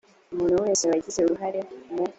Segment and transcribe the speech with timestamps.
[0.33, 1.61] umuntu wese wagize uruhare
[1.93, 2.03] mu